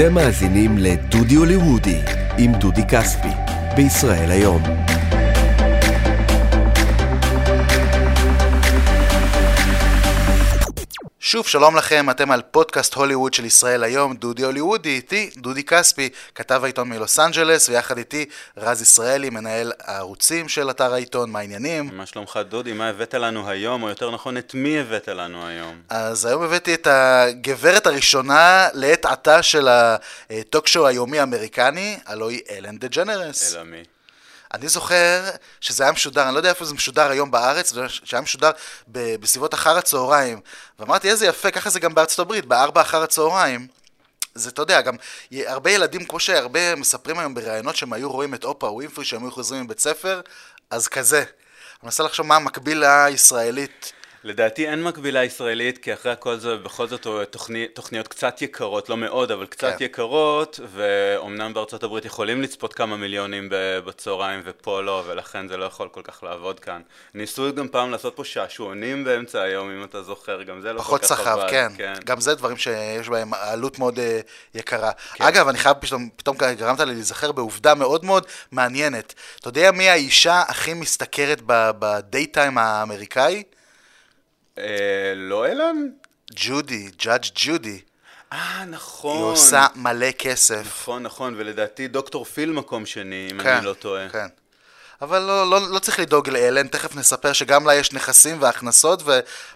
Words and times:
אתם 0.00 0.14
מאזינים 0.14 0.78
לדודי 0.78 1.34
הוליוודי 1.34 2.00
עם 2.38 2.52
דודי 2.52 2.82
כספי, 2.88 3.28
בישראל 3.76 4.30
היום. 4.30 4.87
שוב, 11.30 11.46
שלום 11.46 11.76
לכם, 11.76 12.10
אתם 12.10 12.30
על 12.30 12.42
פודקאסט 12.50 12.94
הוליווד 12.94 13.34
של 13.34 13.44
ישראל 13.44 13.84
היום, 13.84 14.16
דודי 14.16 14.42
הוליוודי, 14.42 14.88
איתי 14.88 15.30
דודי 15.36 15.64
כספי, 15.64 16.08
כתב 16.34 16.60
העיתון 16.64 16.88
מלוס 16.88 17.18
אנג'לס, 17.18 17.68
ויחד 17.68 17.98
איתי 17.98 18.26
רז 18.56 18.82
ישראלי, 18.82 19.30
מנהל 19.30 19.72
הערוצים 19.80 20.48
של 20.48 20.70
אתר 20.70 20.94
העיתון, 20.94 21.30
מה 21.30 21.38
העניינים? 21.38 21.90
מה 21.92 22.06
שלומך 22.06 22.40
דודי? 22.48 22.72
מה 22.72 22.88
הבאת 22.88 23.14
לנו 23.14 23.48
היום, 23.48 23.82
או 23.82 23.88
יותר 23.88 24.10
נכון, 24.10 24.36
את 24.36 24.54
מי 24.54 24.80
הבאת 24.80 25.08
לנו 25.08 25.46
היום? 25.46 25.82
אז 25.88 26.24
היום 26.24 26.42
הבאתי 26.42 26.74
את 26.74 26.86
הגברת 26.90 27.86
הראשונה 27.86 28.68
לעת 28.72 29.04
עתה 29.04 29.42
של 29.42 29.68
הטוקשו 30.30 30.86
היומי 30.86 31.18
האמריקני, 31.18 31.98
הלוא 32.06 32.30
היא 32.30 32.40
אלן 32.50 32.78
דה 32.78 32.88
ג'נרס. 32.88 33.54
אלא 33.54 33.64
מי? 33.64 33.82
אני 34.54 34.68
זוכר 34.68 35.30
שזה 35.60 35.82
היה 35.82 35.92
משודר, 35.92 36.22
אני 36.22 36.34
לא 36.34 36.38
יודע 36.38 36.48
איפה 36.48 36.64
זה 36.64 36.74
משודר 36.74 37.10
היום 37.10 37.30
בארץ, 37.30 37.72
שהיה 38.04 38.20
משודר 38.20 38.50
ב- 38.92 39.16
בסביבות 39.16 39.54
אחר 39.54 39.78
הצהריים. 39.78 40.40
ואמרתי, 40.78 41.10
איזה 41.10 41.26
יפה, 41.26 41.50
ככה 41.50 41.70
זה 41.70 41.80
גם 41.80 41.94
בארצות 41.94 42.18
הברית, 42.18 42.44
בארבע 42.44 42.80
אחר 42.80 43.02
הצהריים. 43.02 43.66
זה, 44.34 44.48
אתה 44.48 44.62
יודע, 44.62 44.80
גם 44.80 44.96
הרבה 45.32 45.70
ילדים, 45.70 46.04
כמו 46.04 46.20
שהרבה 46.20 46.74
מספרים 46.74 47.18
היום 47.18 47.34
בראיונות 47.34 47.76
שהם 47.76 47.92
היו 47.92 48.10
רואים 48.10 48.34
את 48.34 48.44
אופרה 48.44 48.72
ווינפרי, 48.72 49.04
שהם 49.04 49.22
היו 49.24 49.32
חוזרים 49.32 49.62
מבית 49.64 49.80
ספר, 49.80 50.20
אז 50.70 50.88
כזה. 50.88 51.18
אני 51.18 51.26
מנסה 51.82 52.02
לחשוב 52.02 52.26
מה 52.26 52.36
המקביל 52.36 52.84
הישראלית. 52.84 53.92
לדעתי 54.24 54.68
אין 54.68 54.82
מקבילה 54.82 55.24
ישראלית, 55.24 55.78
כי 55.78 55.92
אחרי 55.92 56.12
הכל 56.12 56.36
זה 56.36 56.56
בכל 56.56 56.88
זאת 56.88 57.06
תוכני, 57.30 57.68
תוכניות 57.68 58.08
קצת 58.08 58.42
יקרות, 58.42 58.88
לא 58.88 58.96
מאוד, 58.96 59.32
אבל 59.32 59.46
קצת 59.46 59.74
כן. 59.78 59.84
יקרות, 59.84 60.60
ואומנם 60.72 61.54
בארצות 61.54 61.82
הברית 61.82 62.04
יכולים 62.04 62.42
לצפות 62.42 62.74
כמה 62.74 62.96
מיליונים 62.96 63.48
בצהריים 63.84 64.40
ופה 64.44 64.82
לא, 64.82 65.04
ולכן 65.06 65.48
זה 65.48 65.56
לא 65.56 65.64
יכול 65.64 65.88
כל 65.88 66.00
כך 66.04 66.22
לעבוד 66.22 66.60
כאן. 66.60 66.80
ניסו 67.14 67.54
גם 67.54 67.68
פעם 67.68 67.90
לעשות 67.90 68.16
פה 68.16 68.24
שעשועונים 68.24 69.04
באמצע 69.04 69.42
היום, 69.42 69.70
אם 69.70 69.84
אתה 69.84 70.02
זוכר, 70.02 70.42
גם 70.42 70.60
זה 70.60 70.72
לא 70.72 70.78
פחות 70.78 71.00
כל 71.00 71.06
כך 71.06 71.14
סחב, 71.14 71.38
עבד. 71.38 71.50
כן. 71.50 71.72
כן. 71.76 71.92
גם 72.04 72.20
זה 72.20 72.34
דברים 72.34 72.56
שיש 72.56 73.08
בהם 73.08 73.34
עלות 73.34 73.78
מאוד 73.78 73.98
אה, 73.98 74.20
יקרה. 74.54 74.92
כן. 75.14 75.24
אגב, 75.24 75.48
אני 75.48 75.58
חייב 75.58 75.76
פתאום, 75.80 76.08
פתאום 76.16 76.36
גרמת 76.36 76.80
לי 76.80 76.94
להיזכר 76.94 77.32
בעובדה 77.32 77.74
מאוד 77.74 78.04
מאוד 78.04 78.26
מעניינת. 78.52 79.14
אתה 79.40 79.48
יודע 79.48 79.70
מי 79.70 79.88
האישה 79.88 80.42
הכי 80.48 80.74
משתכרת 80.74 81.40
בדייטיים 81.46 82.58
האמריקאי? 82.58 83.42
אה, 84.58 85.12
לא 85.16 85.46
אילן? 85.46 85.76
ג'ודי, 86.34 86.90
ג'אדג' 87.04 87.28
ג'ודי. 87.34 87.80
אה, 88.32 88.64
נכון. 88.64 89.16
היא 89.16 89.24
עושה 89.24 89.66
מלא 89.74 90.10
כסף. 90.10 90.66
נכון, 90.66 91.02
נכון, 91.02 91.34
ולדעתי 91.36 91.88
דוקטור 91.88 92.24
פיל 92.24 92.52
מקום 92.52 92.86
שני, 92.86 93.28
אם 93.32 93.42
כן, 93.42 93.48
אני 93.48 93.64
לא 93.64 93.72
טועה. 93.72 94.08
כן. 94.08 94.26
אבל 95.02 95.18
לא, 95.18 95.50
לא, 95.50 95.70
לא 95.70 95.78
צריך 95.78 95.98
לדאוג 95.98 96.28
לאלן, 96.28 96.66
תכף 96.66 96.96
נספר 96.96 97.32
שגם 97.32 97.66
לה 97.66 97.74
יש 97.74 97.92
נכסים 97.92 98.42
והכנסות 98.42 99.02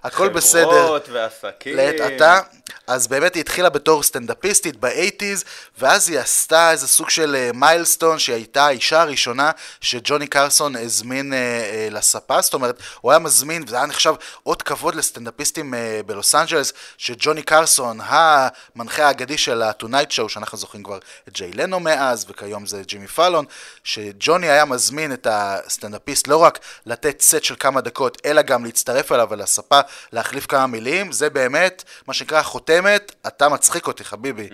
והכל 0.03 0.29
בסדר. 0.29 0.85
חברות 0.85 1.09
ועסקים. 1.09 1.77
לעת 1.77 2.01
עתה. 2.01 2.41
אז 2.87 3.07
באמת 3.09 3.35
היא 3.35 3.41
התחילה 3.41 3.69
בתור 3.69 4.03
סטנדאפיסטית 4.03 4.77
באייטיז, 4.77 5.45
ואז 5.79 6.09
היא 6.09 6.19
עשתה 6.19 6.71
איזה 6.71 6.89
סוג 6.89 7.11
של 7.11 7.51
milestone, 7.55 8.19
שהיא 8.19 8.37
הייתה 8.37 8.67
האישה 8.67 9.03
הראשונה 9.03 9.51
שג'וני 9.81 10.27
קרסון 10.27 10.77
הזמין 10.77 11.33
אה, 11.33 11.39
אה, 11.39 11.89
לספה, 11.91 12.41
זאת 12.41 12.55
אומרת, 12.55 12.83
הוא 13.01 13.13
היה 13.13 13.19
מזמין, 13.19 13.63
וזה 13.67 13.77
היה 13.77 13.87
נחשב 13.87 14.15
אות 14.47 14.63
כבוד 14.63 14.95
לסטנדאפיסטים 14.95 15.75
אה, 15.75 16.01
בלוס 16.07 16.35
אנג'לס, 16.35 16.73
שג'וני 16.99 17.43
קרסון, 17.43 18.01
המנחה 18.03 19.07
האגדי 19.07 19.39
של 19.39 19.63
ה-Tonight 19.63 20.11
Show, 20.11 20.29
שאנחנו 20.29 20.59
זוכרים 20.59 20.83
כבר 20.83 20.99
את 21.29 21.33
ג'יי 21.33 21.53
לנו 21.53 21.81
מאז, 21.81 22.27
וכיום 22.29 22.67
זה 22.67 22.83
ג'ימי 22.87 23.09
פאלון, 23.09 23.45
שג'וני 23.85 24.51
היה 24.51 24.65
מזמין 24.65 25.13
את 25.13 25.27
הסטנדאפיסט 25.33 26.29
לא 26.29 26.37
רק 26.37 26.59
לתת 26.87 27.21
סט 27.21 27.45
של 27.45 27.55
כמה 27.59 27.81
דקות, 27.81 28.23
אלא 28.25 28.43
גם 28.43 28.65
להצטרף 28.65 29.13
אליו 29.13 29.29
ולספה, 29.31 29.81
להחליף 30.13 30.47
כמה 30.47 30.67
מילים, 30.67 31.13
זה 31.13 31.31
באמת, 31.31 31.85
מה 32.07 32.15
שנקרא, 32.15 32.43
חותמת, 32.43 33.15
אתה 33.27 33.49
מצחיק 33.49 33.87
אותי, 33.87 34.05
חביבי. 34.05 34.49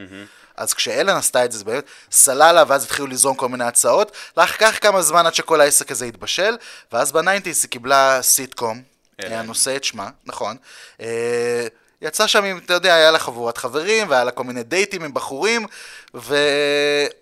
אז 0.56 0.74
כשאלן 0.74 1.16
עשתה 1.16 1.44
את 1.44 1.52
זה, 1.52 1.58
זה 1.58 1.64
באמת 1.64 1.84
סללה, 2.10 2.64
ואז 2.68 2.84
התחילו 2.84 3.06
לזרום 3.06 3.36
כל 3.36 3.48
מיני 3.48 3.64
הצעות. 3.64 4.12
לקח 4.36 4.78
כמה 4.80 5.02
זמן 5.02 5.26
עד 5.26 5.34
שכל 5.34 5.60
העסק 5.60 5.90
הזה 5.90 6.04
התבשל, 6.04 6.56
ואז 6.92 7.12
ב 7.12 7.18
ניינטיז 7.18 7.60
היא 7.62 7.70
קיבלה 7.70 8.22
סיטקום, 8.22 8.82
אלן. 9.20 9.32
היה 9.32 9.42
נושא 9.42 9.76
את 9.76 9.84
שמה, 9.84 10.10
נכון. 10.26 10.56
אה, 11.00 11.66
יצא 12.02 12.26
שם, 12.26 12.44
עם, 12.44 12.58
אתה 12.58 12.74
יודע, 12.74 12.94
היה 12.94 13.10
לה 13.10 13.18
חבורת 13.18 13.58
חברים, 13.58 14.10
והיה 14.10 14.24
לה 14.24 14.30
כל 14.30 14.44
מיני 14.44 14.62
דייטים 14.62 15.04
עם 15.04 15.14
בחורים, 15.14 15.66
ו... 16.14 16.36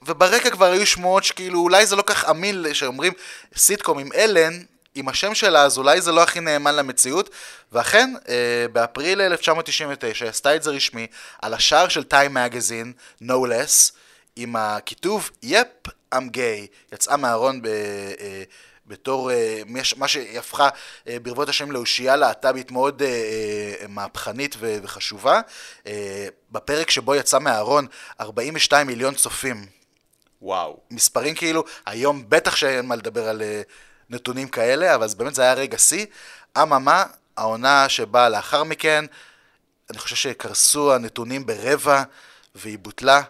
וברקע 0.02 0.50
כבר 0.50 0.72
היו 0.72 0.86
שמועות 0.86 1.24
שכאילו, 1.24 1.60
אולי 1.60 1.86
זה 1.86 1.96
לא 1.96 2.02
כך 2.06 2.24
אמין, 2.30 2.64
שאומרים 2.72 3.12
סיטקום 3.56 3.98
עם 3.98 4.08
אלן, 4.14 4.62
עם 4.94 5.08
השם 5.08 5.34
שלה, 5.34 5.62
אז 5.62 5.78
אולי 5.78 6.00
זה 6.00 6.12
לא 6.12 6.22
הכי 6.22 6.40
נאמן 6.40 6.76
למציאות. 6.76 7.30
ואכן, 7.72 8.14
אה, 8.28 8.66
באפריל 8.72 9.20
1999 9.20 10.24
היא 10.24 10.30
עשתה 10.30 10.56
את 10.56 10.62
זה 10.62 10.70
רשמי, 10.70 11.06
על 11.42 11.54
השער 11.54 11.88
של 11.88 12.04
טיים 12.04 12.34
מגזין, 12.34 12.92
no 13.22 13.32
less, 13.32 13.92
עם 14.36 14.56
הכיתוב, 14.56 15.30
יפ, 15.42 15.66
I'm 16.14 16.18
gay. 16.32 16.66
יצאה 16.92 17.16
מהארון 17.16 17.62
ב... 17.62 17.66
אה, 17.66 18.42
בתור 18.86 19.30
מש- 19.66 19.94
מה 19.96 20.08
שהיא 20.08 20.38
הפכה 20.38 20.68
אה, 21.08 21.16
ברבות 21.22 21.48
השנים 21.48 21.72
לאושייה 21.72 22.16
להט"בית 22.16 22.70
מאוד 22.70 23.02
אה, 23.02 23.08
אה, 23.08 23.86
מהפכנית 23.88 24.56
ו- 24.58 24.76
וחשובה. 24.82 25.40
אה, 25.86 26.28
בפרק 26.52 26.90
שבו 26.90 27.14
יצא 27.14 27.38
מהארון 27.38 27.86
42 28.20 28.86
מיליון 28.86 29.14
צופים. 29.14 29.66
וואו. 30.42 30.80
מספרים 30.90 31.34
כאילו, 31.34 31.64
היום 31.86 32.24
בטח 32.28 32.56
שאין 32.56 32.86
מה 32.86 32.96
לדבר 32.96 33.28
על 33.28 33.42
אה, 33.42 33.62
נתונים 34.10 34.48
כאלה, 34.48 34.94
אבל 34.94 35.06
באמת 35.16 35.34
זה 35.34 35.42
היה 35.42 35.54
רגע 35.54 35.78
שיא. 35.78 36.06
אממה, 36.62 37.04
העונה 37.36 37.88
שבאה 37.88 38.28
לאחר 38.28 38.64
מכן, 38.64 39.04
אני 39.90 39.98
חושב 39.98 40.16
שקרסו 40.16 40.94
הנתונים 40.94 41.46
ברבע, 41.46 42.02
והיא 42.54 42.78
בוטלה. 42.78 43.22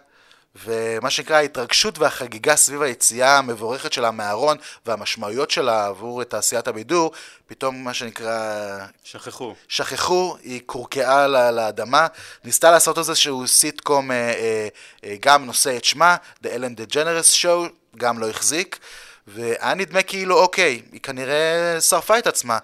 ומה 0.63 1.09
שנקרא 1.09 1.35
ההתרגשות 1.35 1.99
והחגיגה 1.99 2.55
סביב 2.55 2.81
היציאה 2.81 3.37
המבורכת 3.37 3.93
שלה 3.93 4.11
מהארון 4.11 4.57
והמשמעויות 4.85 5.51
שלה 5.51 5.85
עבור 5.85 6.23
תעשיית 6.23 6.67
הבידור, 6.67 7.11
פתאום 7.47 7.83
מה 7.83 7.93
שנקרא 7.93 8.77
שכחו. 9.03 9.55
שכחו, 9.67 10.37
היא 10.43 10.61
קורקעה 10.65 11.27
לאדמה, 11.27 12.07
ניסתה 12.43 12.71
לעשות 12.71 12.97
איזשהו 12.97 13.47
סיטקום, 13.47 14.11
אה, 14.11 14.15
אה, 14.17 14.67
אה, 15.03 15.15
גם 15.19 15.45
נושא 15.45 15.77
את 15.77 15.85
שמה, 15.85 16.15
The 16.43 16.47
Ellen 16.47 16.93
DeGeneres 16.93 17.43
Show, 17.43 17.69
גם 17.97 18.19
לא 18.19 18.29
החזיק, 18.29 18.79
והיה 19.27 19.73
נדמה 19.73 20.03
כאילו, 20.03 20.39
אוקיי, 20.39 20.81
היא 20.91 21.01
כנראה 21.01 21.77
שרפה 21.81 22.17
את 22.17 22.27
עצמה. 22.27 22.57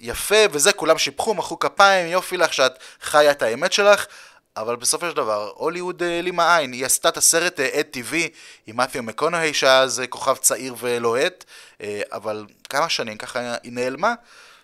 יפה, 0.00 0.36
וזה, 0.50 0.72
כולם 0.72 0.98
שיבחו, 0.98 1.34
מחאו 1.34 1.58
כפיים, 1.58 2.06
יופי 2.06 2.36
לך 2.36 2.54
שאת 2.54 2.78
חיה 3.02 3.30
את 3.30 3.42
האמת 3.42 3.72
שלך, 3.72 4.06
אבל 4.56 4.76
בסופו 4.76 5.10
של 5.10 5.16
דבר, 5.16 5.52
הוליווד 5.54 6.02
העלימה 6.02 6.56
עין. 6.56 6.72
היא 6.72 6.86
עשתה 6.86 7.08
את 7.08 7.16
הסרט 7.16 7.60
עד 7.60 7.86
טבעי 7.90 8.28
עם 8.66 8.76
מתיו 8.76 9.02
מקונהי, 9.02 9.54
שהיה 9.54 9.80
אז 9.80 10.00
אה, 10.00 10.06
כוכב 10.06 10.36
צעיר 10.36 10.74
ולוהט, 10.78 11.44
אה, 11.80 12.02
אבל 12.12 12.46
כמה 12.68 12.88
שנים 12.88 13.18
ככה 13.18 13.56
היא 13.62 13.72
נעלמה. 13.72 14.14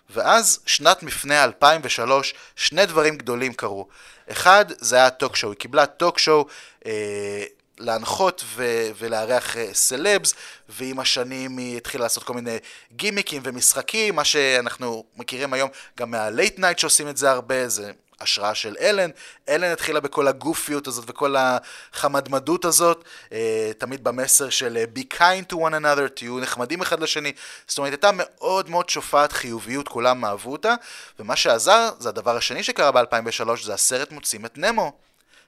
ואז, 0.09 0.59
שנת 0.65 1.03
מפנה 1.03 1.43
2003, 1.43 2.33
שני 2.55 2.85
דברים 2.85 3.17
גדולים 3.17 3.53
קרו. 3.53 3.87
אחד, 4.31 4.65
זה 4.77 4.95
היה 4.95 5.09
טוק 5.09 5.35
שואו. 5.35 5.51
היא 5.51 5.59
קיבלה 5.59 5.85
טוק 5.85 6.19
שואו 6.19 6.45
אה, 6.85 7.43
להנחות 7.77 8.43
ו- 8.45 8.89
ולארח 8.97 9.57
אה, 9.57 9.73
סלבס, 9.73 10.33
ועם 10.69 10.99
השנים 10.99 11.57
היא 11.57 11.77
התחילה 11.77 12.05
לעשות 12.05 12.23
כל 12.23 12.33
מיני 12.33 12.57
גימיקים 12.91 13.41
ומשחקים, 13.45 14.15
מה 14.15 14.23
שאנחנו 14.23 15.03
מכירים 15.17 15.53
היום 15.53 15.69
גם 15.97 16.11
מה 16.11 16.27
late 16.27 16.59
night 16.59 16.79
שעושים 16.79 17.09
את 17.09 17.17
זה 17.17 17.31
הרבה, 17.31 17.69
זה 17.69 17.91
השראה 18.21 18.55
של 18.55 18.75
אלן. 18.79 19.09
אלן 19.49 19.71
התחילה 19.71 19.99
בכל 19.99 20.27
הגופיות 20.27 20.87
הזאת 20.87 21.05
וכל 21.07 21.35
החמדמדות 21.37 22.65
הזאת, 22.65 23.03
אה, 23.31 23.71
תמיד 23.77 24.03
במסר 24.03 24.49
של 24.49 24.77
אה, 24.77 24.83
be 24.95 25.15
kind 25.17 25.53
to 25.53 25.55
one 25.55 25.83
another, 25.83 26.09
תהיו 26.15 26.39
נחמדים 26.39 26.81
אחד 26.81 26.99
לשני. 26.99 27.31
זאת 27.67 27.77
אומרת, 27.77 27.91
הייתה 27.91 28.09
מאוד 28.13 28.69
מאוד 28.69 28.89
שופעת 28.89 29.31
חיוביות, 29.31 29.87
כולם 29.87 30.25
אהבו 30.25 30.51
אותה, 30.51 30.75
ומה 31.19 31.35
שעזר, 31.35 31.89
זה 31.99 32.09
הדבר 32.09 32.37
השני 32.37 32.63
שקרה 32.63 32.91
ב-2003, 32.91 33.63
זה 33.63 33.73
הסרט 33.73 34.11
מוצאים 34.11 34.45
את 34.45 34.57
נמו. 34.57 34.93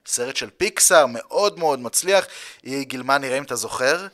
סרט 0.06 0.36
של 0.36 0.50
פיקסאר, 0.56 1.06
מאוד 1.06 1.58
מאוד 1.58 1.80
מצליח. 1.80 2.26
היא 2.62 2.86
גילמה, 2.86 3.18
נראה 3.18 3.38
אם 3.38 3.42
אתה 3.42 3.56
זוכר, 3.56 4.06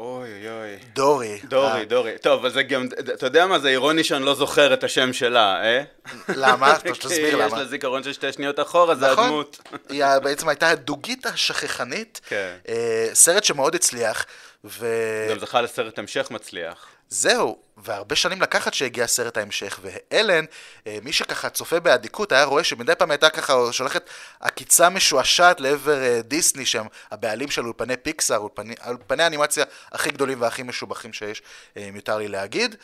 אוי 0.00 0.48
אוי 0.48 0.50
אוי. 0.50 0.78
דורי. 0.92 1.40
דורי, 1.44 1.80
אה, 1.80 1.84
דורי. 1.84 2.18
טוב, 2.22 2.44
אז 2.44 2.52
זה 2.52 2.62
גם, 2.62 2.86
אתה 3.14 3.26
יודע 3.26 3.46
מה, 3.46 3.58
זה 3.58 3.68
אירוני 3.68 4.04
שאני 4.04 4.24
לא 4.24 4.34
זוכר 4.34 4.74
את 4.74 4.84
השם 4.84 5.12
שלה, 5.12 5.62
אה? 5.62 5.82
למה? 6.28 6.78
תסביר 6.78 7.36
למה. 7.36 7.46
יש 7.46 7.52
לה 7.52 7.64
זיכרון 7.64 8.02
של 8.02 8.12
שתי 8.12 8.32
שניות 8.32 8.60
אחורה, 8.60 8.94
זה 8.94 9.12
נכון. 9.12 9.24
הדמות. 9.24 9.58
היא 9.88 10.04
בעצם 10.22 10.48
הייתה 10.48 10.68
הדוגית 10.68 11.26
השכחנית. 11.26 12.20
כן. 12.28 12.56
אה, 12.68 13.08
סרט 13.12 13.44
שמאוד 13.44 13.74
הצליח, 13.74 14.26
ו... 14.64 14.86
גם 15.30 15.38
זכה 15.38 15.60
לסרט 15.62 15.98
המשך 15.98 16.30
מצליח. 16.30 16.86
זהו, 17.10 17.58
והרבה 17.76 18.16
שנים 18.16 18.42
לקחת 18.42 18.74
שהגיע 18.74 19.06
סרט 19.06 19.36
ההמשך, 19.36 19.80
ואלן, 19.82 20.44
אה, 20.86 20.98
מי 21.02 21.12
שככה 21.12 21.50
צופה 21.50 21.80
באדיקות, 21.80 22.32
היה 22.32 22.44
רואה 22.44 22.64
שמדי 22.64 22.94
פעם 22.94 23.10
הייתה 23.10 23.30
ככה 23.30 23.72
שולחת 23.72 24.10
עקיצה 24.40 24.88
משועשעת 24.88 25.60
לעבר 25.60 26.02
אה, 26.02 26.22
דיסני, 26.22 26.66
שהם 26.66 26.86
הבעלים 27.10 27.50
של 27.50 27.64
אולפני 27.64 27.96
פיקסאר, 27.96 28.38
אולפני, 28.38 28.74
אולפני 28.86 29.22
האנימציה 29.22 29.64
הכי 29.92 30.10
גדולים 30.10 30.40
והכי 30.40 30.62
משובחים 30.62 31.12
שיש, 31.12 31.42
אה, 31.76 31.88
אם 31.88 31.96
יותר 31.96 32.18
לי 32.18 32.28
להגיד. 32.28 32.76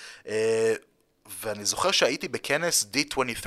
ואני 1.40 1.64
זוכר 1.64 1.90
שהייתי 1.90 2.28
בכנס 2.28 2.86
D23. 2.94 3.46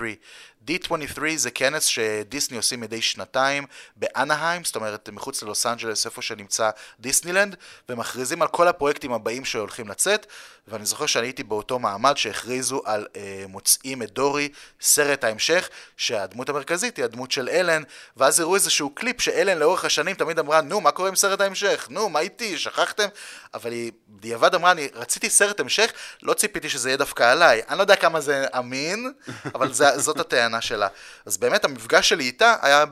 D23 0.68 1.22
זה 1.36 1.52
כנס 1.52 1.84
שדיסני 1.84 2.58
עושים 2.58 2.80
מדי 2.80 3.02
שנתיים 3.02 3.66
באנהיים, 3.96 4.64
זאת 4.64 4.76
אומרת 4.76 5.10
מחוץ 5.10 5.44
ללוס 5.44 5.66
אנג'לס, 5.66 6.06
איפה 6.06 6.22
שנמצא 6.22 6.70
דיסנילנד, 7.00 7.56
ומכריזים 7.90 8.42
על 8.42 8.48
כל 8.48 8.68
הפרויקטים 8.68 9.14
הבאים 9.14 9.46
שהולכים 9.46 9.88
לצאת, 9.88 10.28
ואני 10.68 10.86
זוכר 10.86 11.06
שאני 11.06 11.28
הייתי 11.28 11.44
באותו 11.44 11.80
מעמד 11.80 12.18
שהכריזו 12.18 12.82
על 12.86 13.08
אה, 13.16 13.46
מוצאים 13.48 14.04
את 14.04 14.12
דורי, 14.12 14.50
סרט 14.82 15.24
ההמשך, 15.24 15.70
שהדמות 15.98 16.50
המרכזית 16.50 16.98
היא 16.98 17.06
הדמות 17.06 17.32
של 17.32 17.50
אלן, 17.50 17.84
ואז 18.18 18.40
הראו 18.40 18.56
איזשהו 18.56 18.90
קליפ 18.90 19.22
שאלן 19.22 19.58
לאורך 19.58 19.86
השנים 19.86 20.16
תמיד 20.16 20.40
אמרה, 20.40 20.62
נו, 20.62 20.82
מה 20.82 20.92
קורה 20.92 21.10
עם 21.10 21.16
סרט 21.16 21.42
ההמשך? 21.42 21.88
נו, 21.90 22.10
מה 22.10 22.20
איתי? 22.20 22.58
שכחתם? 22.58 23.08
אבל 23.54 23.72
היא 23.72 23.92
בדיעבד 24.08 24.56
אמרה, 24.56 24.72
אני 24.72 24.90
רציתי 24.94 25.30
סרט 25.30 25.60
המשך, 25.60 25.92
לא 26.24 26.34
ציפיתי 26.34 26.70
שזה 26.70 26.90
יהיה 26.90 26.98
דווקא 26.98 27.32
עליי. 27.32 27.62
אני 27.70 27.78
לא 27.78 27.84
יודע 27.84 27.96
כמה 27.96 28.22
זה 28.22 28.46
אמין, 28.58 29.14
אבל 29.56 29.74
זה, 29.74 30.00
זאת 30.00 30.20
הטענה 30.20 30.49
שלה. 30.62 30.88
אז 31.26 31.38
באמת 31.38 31.66
המפגש 31.66 32.10
שלי 32.10 32.24
איתה 32.24 32.56
היה 32.62 32.86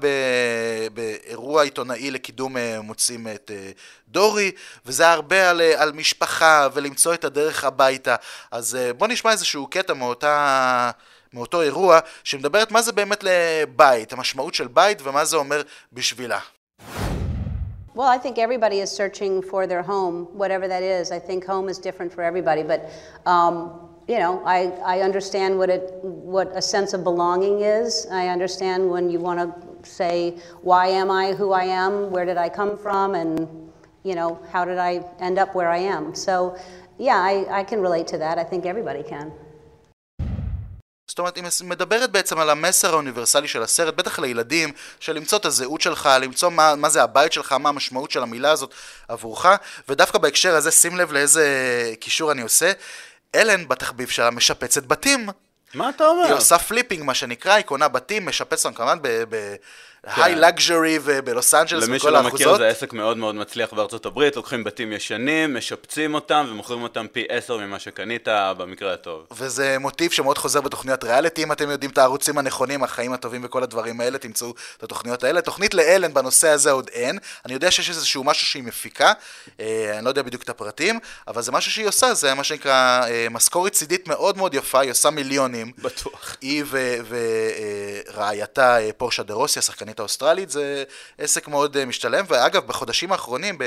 באירוע 0.94 1.63
עיתונאי 1.63 2.12
לקידום 2.12 2.57
אה, 2.57 2.81
מוצאים 2.81 3.27
את 3.27 3.51
אה, 3.54 3.71
דורי, 4.07 4.51
וזה 4.86 5.04
היה 5.04 5.13
הרבה 5.13 5.50
על, 5.50 5.62
על 5.62 5.92
משפחה 5.92 6.68
ולמצוא 6.74 7.13
את 7.13 7.24
הדרך 7.24 7.63
הביתה. 7.63 8.15
אז 8.51 8.77
בוא 8.98 9.07
נשמע 9.07 9.31
איזשהו 9.31 9.68
קטע 9.68 9.94
מאותה... 9.94 10.92
מאותו 11.33 11.62
אירוע, 11.62 12.00
שמדברת 12.24 12.71
מה 12.71 12.81
זה 12.81 12.92
באמת 12.92 13.24
לבית, 13.24 14.13
המשמעות 14.13 14.54
של 14.54 14.68
בית 14.68 15.01
ומה 15.04 15.25
זה 15.25 15.38
אומר 15.38 15.62
בשבילה. 15.94 16.39
Well, 17.95 18.06
I 18.06 18.19
think 18.19 18.38
everybody 18.38 18.80
is 18.81 18.92
searching 18.92 19.42
for 19.42 19.65
their 19.65 19.81
home, 19.81 20.27
whatever 20.42 20.68
that 20.68 20.83
is. 20.83 21.12
I 21.12 21.18
think 21.18 21.44
home 21.45 21.68
is 21.68 21.80
different 21.80 22.13
for 22.13 22.21
everybody, 22.21 22.62
but 22.62 22.81
um, 23.25 23.87
you 24.07 24.19
know, 24.19 24.42
I, 24.45 24.59
I 24.86 25.01
understand 25.01 25.57
what 25.57 25.69
it 25.69 25.94
what 26.04 26.48
a 26.56 26.62
sense 26.62 26.94
of 26.94 27.04
belonging 27.04 27.62
is. 27.62 28.07
I 28.12 28.30
understand 28.30 28.89
when 28.89 29.09
you 29.09 29.19
want 29.19 29.39
to 29.39 29.89
say, 29.89 30.38
why 30.62 30.88
am 30.88 31.12
I 31.12 31.33
who 31.33 31.51
I 31.51 31.65
am? 31.65 32.09
Where 32.12 32.25
did 32.25 32.38
I 32.38 32.50
come 32.50 32.77
from? 32.77 33.15
And 33.15 33.33
you 34.04 34.15
know, 34.15 34.39
how 34.54 34.63
did 34.63 34.77
I 34.77 35.04
end 35.19 35.38
up 35.38 35.54
where 35.56 35.69
I 35.69 35.81
am? 35.95 36.15
So, 36.15 36.56
yeah, 36.98 37.19
I, 37.31 37.59
I 37.59 37.63
can 37.63 37.81
relate 37.81 38.07
to 38.13 38.18
that. 38.19 38.38
I 38.38 38.44
think 38.44 38.65
everybody 38.65 39.04
can. 39.04 39.31
זאת 41.09 41.19
אומרת, 41.19 41.36
היא 41.36 41.44
מדברת 41.63 42.12
בעצם 42.12 42.39
על 42.39 42.50
המסר 42.50 42.94
האוניברסלי 42.94 43.48
של 43.48 43.63
הסרט, 43.63 43.94
בטח 43.95 44.19
לילדים, 44.19 44.71
של 45.00 45.13
למצוא 45.13 45.38
את 45.38 45.45
הזהות 45.45 45.81
שלך, 45.81 46.09
למצוא 46.21 46.50
מה, 46.50 46.75
מה 46.75 46.89
זה 46.89 47.04
הבית 47.04 47.33
שלך, 47.33 47.51
מה 47.51 47.69
המשמעות 47.69 48.12
של 48.12 48.24
המילה 48.24 48.51
הזאת 48.51 48.74
עבורך, 49.07 49.45
ודווקא 49.89 50.18
בהקשר 50.18 50.56
הזה, 50.56 50.71
שים 50.71 50.98
לב 50.98 51.12
לאיזה 51.12 51.48
קישור 52.00 52.31
אני 52.31 52.42
עושה. 52.42 52.71
אלן 53.35 53.68
בתחביב 53.68 54.09
שלה 54.09 54.31
משפצת 54.31 54.85
בתים. 54.85 55.29
מה 55.74 55.89
אתה 55.89 56.07
אומר? 56.07 56.24
היא 56.24 56.33
עושה 56.33 56.57
flipping, 56.59 57.04
מה 57.03 57.13
שנקרא, 57.13 57.53
היא 57.53 57.65
קונה 57.65 57.88
בתים, 57.88 58.25
משפצת 58.25 58.65
אותם 58.65 58.77
כמובן 58.77 58.97
היי 60.03 60.35
לגז'רי 60.35 60.99
ובלוס 61.03 61.53
אנג'לס 61.53 61.83
וכל 61.83 61.94
האחוזות. 61.94 62.13
למי 62.13 62.39
שלא 62.39 62.53
מכיר 62.53 62.57
זה 62.57 62.67
עסק 62.67 62.94
מאוד 62.94 63.17
מאוד 63.17 63.35
מצליח 63.35 63.73
בארצות 63.73 64.05
הברית, 64.05 64.35
לוקחים 64.35 64.63
בתים 64.63 64.94
ישנים, 64.94 65.57
משפצים 65.57 66.13
אותם 66.13 66.45
ומוכרים 66.49 66.83
אותם 66.83 67.05
פי 67.11 67.25
עשר 67.29 67.57
ממה 67.57 67.79
שקנית 67.79 68.27
במקרה 68.31 68.94
הטוב. 68.94 69.27
וזה 69.31 69.77
מוטיב 69.79 70.11
שמאוד 70.11 70.38
חוזר 70.38 70.61
בתוכניות 70.61 71.03
ריאליטי, 71.03 71.44
אם 71.44 71.51
אתם 71.51 71.69
יודעים 71.69 71.91
את 71.91 71.97
הערוצים 71.97 72.38
הנכונים, 72.38 72.83
החיים 72.83 73.13
הטובים 73.13 73.41
וכל 73.44 73.63
הדברים 73.63 74.01
האלה, 74.01 74.17
תמצאו 74.17 74.53
את 74.77 74.83
התוכניות 74.83 75.23
האלה. 75.23 75.41
תוכנית 75.41 75.73
לאלן 75.73 76.13
בנושא 76.13 76.47
הזה 76.47 76.71
עוד 76.71 76.89
אין, 76.94 77.19
אני 77.45 77.53
יודע 77.53 77.71
שיש 77.71 77.89
איזשהו 77.89 78.23
משהו 78.23 78.45
שהיא 78.45 78.63
מפיקה, 78.63 79.13
אה, 79.59 79.91
אני 79.97 80.05
לא 80.05 80.09
יודע 80.09 80.21
בדיוק 80.21 80.44
את 80.44 80.49
הפרטים, 80.49 80.99
אבל 81.27 81.41
זה 81.41 81.51
משהו 81.51 81.71
שהיא 81.71 81.88
עושה, 81.88 82.13
זה 82.13 82.33
מה 82.33 82.44
שנקרא 82.44 83.07
אה, 83.07 83.27
משכורת 83.31 83.71
צידית 83.71 84.07
מאוד 84.07 84.38
מאוד 84.38 84.53
יפה, 84.53 84.79
היא 84.79 84.91
עושה 84.91 85.09
מיליונים. 85.09 85.71
בטוח. 85.77 86.35
היא 86.41 86.63
ורעייתה 88.13 88.79
אה, 88.79 88.89
פורשה 88.97 89.23
דה 89.23 89.33
רוסי,, 89.33 89.59
השחקנית 89.59 89.87
התוכנית 89.89 90.00
האוסטרלית 90.00 90.50
זה 90.50 90.84
עסק 91.18 91.48
מאוד 91.48 91.78
אה, 91.78 91.86
משתלם, 91.86 92.25
ואגב, 92.28 92.68
בחודשים 92.68 93.12
האחרונים, 93.12 93.57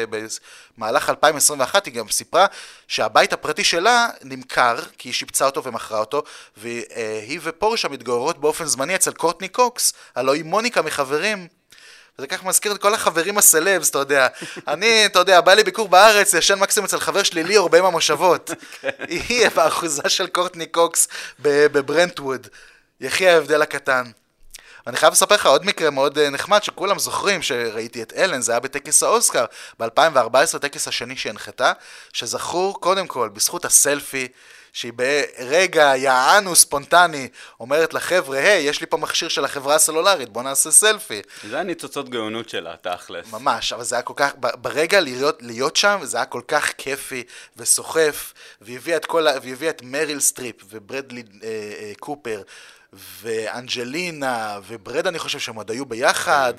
במהלך 0.77 1.11
2021, 1.11 1.87
היא 1.87 1.95
גם 1.95 2.09
סיפרה 2.09 2.47
שהבית 2.89 3.33
הפרטי 3.33 3.65
שלה 3.65 4.09
נמכר, 4.23 4.77
כי 4.99 5.09
היא 5.09 5.15
שיפצה 5.15 5.47
אותו 5.47 5.65
ומכרה 5.65 5.99
אותו, 5.99 6.23
והיא 6.57 6.85
אה, 6.97 7.37
ופורשה 7.43 7.89
מתגוררות 7.89 8.39
באופן 8.39 8.67
זמני 8.67 8.95
אצל 8.95 9.13
קורטני 9.13 9.49
קוקס, 9.49 9.93
הלוא 10.17 10.35
היא 10.35 10.45
מוניקה 10.45 10.83
מחברים. 10.83 11.49
וזה 12.19 12.27
ככה 12.27 12.49
מזכיר 12.49 12.73
את 12.73 12.79
כל 12.79 12.95
החברים 12.95 13.39
הסלבס, 13.39 13.91
אתה 13.91 13.99
יודע. 13.99 14.29
אני, 14.69 15.07
אתה 15.07 15.19
יודע, 15.19 15.41
בא 15.41 15.55
לי 15.55 15.65
ביקור 15.65 15.89
בארץ, 15.89 16.35
ישן 16.35 16.59
מקסימום 16.59 16.85
אצל 16.85 17.01
חבר 17.01 17.23
שלי 17.23 17.45
ליאור 17.45 17.69
באם 17.69 17.85
המושבות. 17.85 18.51
היא 19.09 19.49
באחוזה 19.57 20.09
של 20.09 20.27
קורטני 20.27 20.67
קוקס 20.67 21.09
בברנטווד. 21.39 22.47
יחי 23.01 23.29
ההבדל 23.29 23.63
הקטן. 23.63 24.05
ואני 24.87 24.97
חייב 24.97 25.13
לספר 25.13 25.35
לך 25.35 25.47
עוד 25.47 25.67
מקרה 25.67 25.91
מאוד 25.91 26.19
אה, 26.19 26.31
נחמד, 26.31 26.63
שכולם 26.63 26.99
זוכרים 26.99 27.43
שראיתי 27.43 28.03
את 28.03 28.13
אלן, 28.17 28.41
זה 28.41 28.53
היה 28.53 28.61
בטקס 28.61 29.03
האוסקר, 29.03 29.45
ב-2014, 29.81 30.59
טקס 30.59 30.89
השני 30.89 31.17
שהנחתה, 31.17 31.73
שזכור 32.13 32.81
קודם 32.81 33.07
כל 33.07 33.29
בזכות 33.29 33.65
הסלפי, 33.65 34.29
שהיא 34.73 34.93
ברגע 34.93 35.93
יענו 35.97 36.57
ספונטני 36.57 37.29
אומרת 37.61 37.95
לחבר'ה, 37.95 38.39
היי, 38.39 38.63
יש 38.63 38.81
לי 38.81 38.87
פה 38.87 38.97
מכשיר 38.97 39.29
של 39.29 39.45
החברה 39.45 39.75
הסלולרית, 39.75 40.29
בוא 40.29 40.43
נעשה 40.43 40.71
סלפי. 40.71 41.23
זה 41.49 41.61
הניצוצות 41.61 42.09
גאונות 42.09 42.49
שלה, 42.49 42.75
תכלס. 42.81 43.33
ממש, 43.33 43.73
אבל 43.73 43.85
זה 43.85 43.95
היה 43.95 44.03
כל 44.03 44.15
כך, 44.17 44.33
ברגע 44.37 45.01
להיות, 45.01 45.43
להיות 45.43 45.77
שם, 45.77 45.99
זה 46.03 46.17
היה 46.17 46.27
כל 46.27 46.43
כך 46.49 46.73
כיפי 46.79 47.23
וסוחף, 47.57 48.33
והיא 48.61 48.77
הביאה 48.77 48.97
את, 48.97 49.05
כל, 49.05 49.27
והיא 49.43 49.53
הביאה 49.53 49.71
את 49.71 49.83
מריל 49.83 50.21
סטריפ 50.21 50.57
וברדלי 50.71 51.23
אה, 51.43 51.49
אה, 51.49 51.93
קופר. 52.01 52.43
ואנג'לינה 53.23 54.59
וברד 54.67 55.07
אני 55.07 55.19
חושב 55.19 55.39
שהם 55.39 55.55
עוד 55.55 55.71
היו 55.71 55.87
ביחד. 55.87 56.55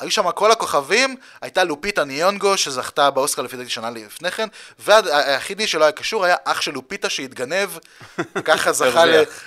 היו 0.00 0.10
שם 0.10 0.30
כל 0.30 0.52
הכוכבים, 0.52 1.16
הייתה 1.40 1.64
לופיטה 1.64 2.04
ניונגו 2.04 2.56
שזכתה 2.56 3.10
באוסקר 3.10 3.42
לפי 3.42 3.56
דעתי 3.56 3.70
שנה 3.70 3.90
לפני 3.90 4.30
כן, 4.30 4.48
והיחידי 4.78 5.66
שלא 5.66 5.84
היה 5.84 5.92
קשור 5.92 6.24
היה 6.24 6.36
אח 6.44 6.60
של 6.60 6.72
לופיטה 6.72 7.10
שהתגנב, 7.10 7.68
וככה 8.36 8.72
זכה 8.72 9.04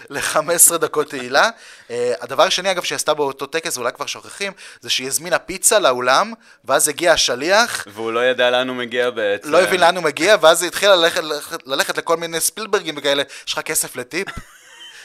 ל-15 0.10 0.78
דקות 0.78 1.10
תהילה. 1.10 1.50
Uh, 1.88 1.92
הדבר 2.22 2.44
השני 2.44 2.72
אגב 2.72 2.84
שהיא 2.84 2.96
עשתה 2.96 3.14
באותו 3.14 3.46
טקס, 3.46 3.78
ואולי 3.78 3.92
כבר 3.94 4.06
שוכחים, 4.06 4.54
זה 4.82 4.90
שהיא 4.90 5.08
הזמינה 5.08 5.40
פיצה 5.40 5.80
לאולם, 5.80 6.34
ואז 6.66 6.88
הגיע 6.88 7.12
השליח. 7.12 7.88
והוא 7.94 8.12
לא 8.12 8.26
ידע 8.26 8.50
לאן 8.50 8.68
הוא 8.68 8.76
מגיע 8.76 9.10
בעצם. 9.10 9.52
לא 9.52 9.62
הבין 9.62 9.80
לאן 9.80 9.96
הוא 9.96 10.04
מגיע, 10.04 10.36
ואז 10.42 10.62
היא 10.62 10.68
התחילה 10.68 10.96
ללכת, 10.96 11.24
ללכת, 11.24 11.68
ללכת 11.68 11.98
לכל 11.98 12.18
מיני 12.18 12.40
ספילברגים 12.40 12.96
וכאלה, 12.98 13.24
יש 13.48 13.54
לך 13.54 13.60
כסף 13.60 13.96
לטיפ? 13.96 14.28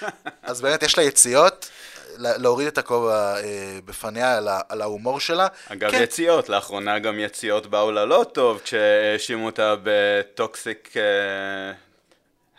אז 0.42 0.60
באמת 0.60 0.82
יש 0.82 0.98
לה 0.98 1.04
יציאות. 1.04 1.68
להוריד 2.22 2.66
את 2.66 2.78
הכובע 2.78 3.36
אה, 3.36 3.78
בפניה 3.84 4.36
על, 4.36 4.48
על 4.68 4.82
ההומור 4.82 5.20
שלה. 5.20 5.46
אגב, 5.68 5.90
כן. 5.90 6.02
יציאות, 6.02 6.48
לאחרונה 6.48 6.98
גם 6.98 7.18
יציאות 7.18 7.66
באו 7.66 7.92
לה 7.92 8.04
לא 8.04 8.24
טוב, 8.32 8.60
כשהאשימו 8.64 9.46
אותה 9.46 9.74
בטוקסיק 9.82 10.92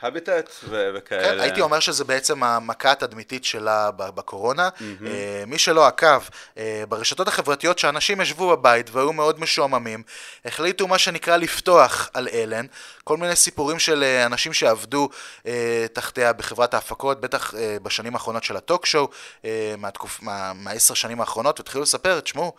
הביטט 0.03 0.49
וכאלה. 0.69 1.23
כן, 1.23 1.39
הייתי 1.39 1.61
אומר 1.61 1.79
שזה 1.79 2.03
בעצם 2.03 2.43
המכה 2.43 2.91
התדמיתית 2.91 3.45
שלה 3.45 3.91
בקורונה. 3.91 4.69
Mm-hmm. 4.77 5.03
מי 5.47 5.57
שלא 5.57 5.87
עקב, 5.87 6.21
אה, 6.57 6.83
ברשתות 6.89 7.27
החברתיות 7.27 7.79
שאנשים 7.79 8.21
ישבו 8.21 8.49
בבית 8.49 8.89
והיו 8.89 9.13
מאוד 9.13 9.39
משועממים, 9.39 10.03
החליטו 10.45 10.87
מה 10.87 10.97
שנקרא 10.97 11.37
לפתוח 11.37 12.09
על 12.13 12.27
אלן, 12.33 12.65
כל 13.03 13.17
מיני 13.17 13.35
סיפורים 13.35 13.79
של 13.79 14.03
אה, 14.03 14.25
אנשים 14.25 14.53
שעבדו 14.53 15.09
תחתיה 15.93 16.33
בחברת 16.33 16.73
ההפקות, 16.73 17.21
בטח 17.21 17.53
בשנים 17.83 18.13
האחרונות 18.13 18.43
של 18.43 18.57
הטוק 18.57 18.85
שואו, 18.85 19.09
מהעשר 20.23 20.93
מה, 20.93 20.95
שנים 20.95 21.19
האחרונות, 21.21 21.59
והתחילו 21.59 21.83
לספר, 21.83 22.19
תשמעו, 22.19 22.53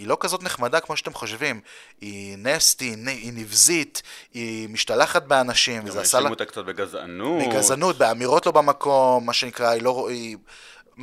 היא 0.00 0.08
לא 0.08 0.16
כזאת 0.20 0.42
נחמדה 0.42 0.80
כמו 0.80 0.96
שאתם 0.96 1.14
חושבים. 1.14 1.60
היא 2.00 2.36
נסטי, 2.38 2.94
היא 3.06 3.32
נבזית, 3.32 4.02
היא 4.34 4.68
משתלחת 4.68 5.22
באנשים. 5.22 5.84
גם 5.84 5.98
האשימו 5.98 6.28
אותה 6.28 6.44
קצת 6.44 6.64
בגזענות. 6.64 7.48
בגזענות, 7.48 7.98
באמירות 7.98 8.46
לא 8.46 8.52
במקום, 8.52 9.26
מה 9.26 9.32
שנקרא, 9.32 9.68
היא 9.68 9.82
לא... 9.82 10.08
היא... 10.08 10.36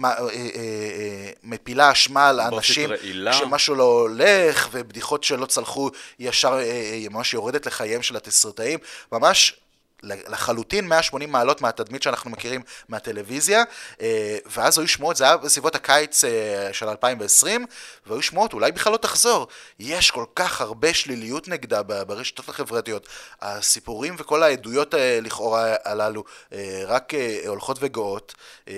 אה, 0.05 0.09
אה, 0.19 0.27
אה, 0.29 1.29
מפילה 1.43 1.91
אשמה 1.91 2.29
על 2.29 2.39
אנשים 2.39 2.89
שמשהו 3.31 3.75
לא 3.75 3.83
הולך, 3.83 4.69
ובדיחות 4.71 5.23
שלא 5.23 5.45
צלחו, 5.45 5.89
היא 6.19 6.29
ישר 6.29 6.59
ממש 7.09 7.33
יורדת 7.33 7.65
לחייהם 7.65 8.01
של 8.01 8.15
התסרטאים. 8.15 8.79
ממש 9.11 9.59
לחלוטין 10.03 10.87
180 10.87 11.31
מעלות 11.31 11.61
מהתדמית 11.61 12.03
שאנחנו 12.03 12.29
מכירים 12.29 12.61
מהטלוויזיה, 12.89 13.63
אה, 14.01 14.37
ואז 14.45 14.79
היו 14.79 14.87
שמועות, 14.87 15.15
זה 15.15 15.23
היה 15.23 15.37
בסביבות 15.37 15.75
הקיץ 15.75 16.23
אה, 16.23 16.69
של 16.71 16.89
2020, 16.89 17.65
והיו 18.05 18.21
שמועות, 18.21 18.53
אולי 18.53 18.71
בכלל 18.71 18.93
לא 18.93 18.97
תחזור. 18.97 19.47
יש 19.79 20.11
כל 20.11 20.25
כך 20.35 20.61
הרבה 20.61 20.93
שליליות 20.93 21.47
נגדה 21.47 21.83
ברשתות 21.83 22.49
החברתיות. 22.49 23.07
הסיפורים 23.41 24.15
וכל 24.17 24.43
העדויות 24.43 24.95
אה, 24.95 25.19
לכאורה 25.21 25.75
הללו 25.85 26.23
רק 26.87 27.13
הולכות 27.47 27.77
וגאות. 27.81 28.33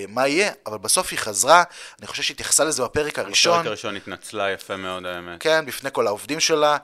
מה 0.07 0.27
יהיה? 0.27 0.51
אבל 0.65 0.77
בסוף 0.77 1.11
היא 1.11 1.19
חזרה, 1.19 1.63
אני 1.99 2.07
חושב 2.07 2.23
שהיא 2.23 2.35
התייחסה 2.35 2.63
לזה 2.63 2.83
בפרק 2.83 3.19
הראשון. 3.19 3.53
בפרק 3.53 3.67
הראשון 3.67 3.95
התנצלה 3.95 4.51
יפה 4.51 4.75
מאוד 4.75 5.05
האמת. 5.05 5.41
כן, 5.41 5.65
בפני 5.65 5.89
כל 5.93 6.07
העובדים 6.07 6.39
שלה. 6.39 6.77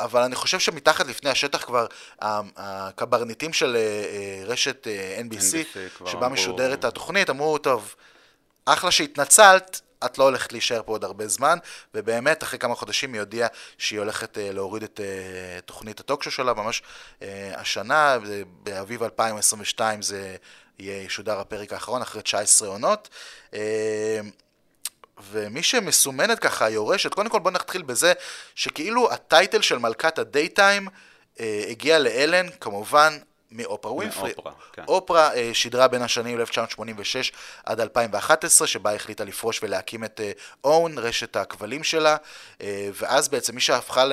אה, 0.00 0.04
אבל 0.04 0.22
אני 0.22 0.34
חושב 0.34 0.58
שמתחת 0.58 1.06
לפני 1.06 1.30
השטח 1.30 1.64
כבר 1.64 1.86
הקברניטים 2.56 3.52
של 3.52 3.76
אה, 3.76 3.80
אה, 3.80 4.44
רשת 4.46 4.86
NBC, 5.18 5.76
NBC 5.76 6.08
שבה 6.10 6.28
משודרת 6.28 6.84
התוכנית, 6.84 7.30
אמרו, 7.30 7.58
טוב, 7.58 7.94
אחלה 8.64 8.90
שהתנצלת, 8.90 9.80
את 10.04 10.18
לא 10.18 10.24
הולכת 10.24 10.52
להישאר 10.52 10.82
פה 10.86 10.92
עוד 10.92 11.04
הרבה 11.04 11.28
זמן, 11.28 11.58
ובאמת, 11.94 12.42
אחרי 12.42 12.58
כמה 12.58 12.74
חודשים 12.74 13.12
היא 13.12 13.20
הודיעה 13.20 13.48
שהיא 13.78 13.98
הולכת 13.98 14.38
להוריד 14.40 14.82
את 14.82 15.00
תוכנית 15.64 16.00
הטוקשו 16.00 16.30
שלה, 16.30 16.54
ממש 16.54 16.82
השנה, 17.54 18.18
באביב 18.62 19.02
2022 19.02 20.02
זה 20.02 20.36
יהיה 20.78 21.02
ישודר 21.02 21.40
הפרק 21.40 21.72
האחרון, 21.72 22.02
אחרי 22.02 22.22
19 22.22 22.68
עונות. 22.68 23.08
ומי 25.30 25.62
שמסומנת 25.62 26.38
ככה, 26.38 26.70
יורשת, 26.70 27.14
קודם 27.14 27.28
כל 27.28 27.38
בוא 27.38 27.50
נתחיל 27.50 27.82
בזה 27.82 28.12
שכאילו 28.54 29.12
הטייטל 29.12 29.60
של 29.60 29.78
מלכת 29.78 30.18
הדייטיים 30.18 30.88
אה, 31.40 31.64
הגיע 31.68 31.98
לאלן, 31.98 32.46
כמובן, 32.60 33.18
מאופרה 33.54 33.92
ווינפרי. 33.92 34.32
מאופרה, 34.36 34.52
כן. 34.72 34.82
אופרה 34.88 35.34
אה, 35.34 35.50
שידרה 35.52 35.88
בין 35.88 36.02
השנים 36.02 36.40
1986 36.40 37.32
עד 37.64 37.80
2011, 37.80 38.68
שבה 38.68 38.94
החליטה 38.94 39.24
לפרוש 39.24 39.62
ולהקים 39.62 40.04
את 40.04 40.20
און, 40.64 40.98
אה, 40.98 41.04
רשת 41.04 41.36
הכבלים 41.36 41.84
שלה, 41.84 42.16
אה, 42.60 42.88
ואז 42.94 43.28
בעצם 43.28 43.54
מי 43.54 43.60
שהפכה 43.60 44.04
ל... 44.04 44.12